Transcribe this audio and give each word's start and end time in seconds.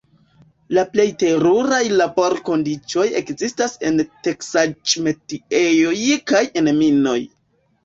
La 0.77 0.83
plej 0.93 1.03
teruraj 1.23 1.81
laborkondiĉoj 2.01 3.05
ekzistas 3.21 3.77
en 3.91 4.01
teksaĵ-metiejoj 4.31 5.97
kaj 6.35 6.45
en 6.65 6.75
minoj. 6.83 7.19